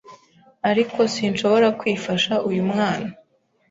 [0.69, 3.09] Ariko sinshobora kwifasha uyumwana